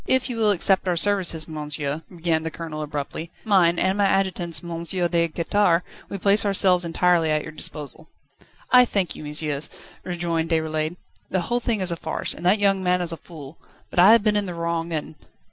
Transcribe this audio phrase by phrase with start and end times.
[0.07, 4.63] "If you will accept our services, monsieur," began the Colonel abruptly, "mine, and my adjutant's,
[4.63, 4.83] M.
[4.83, 8.09] de Quettare, we place ourselves entirely at your disposal."
[8.71, 9.69] "I thank you, messieurs,"
[10.03, 10.95] rejoined Déroulède.
[11.29, 13.59] "The whole thing is a farce, and that young man is a fool;
[13.91, 15.17] but I have been in the wrong and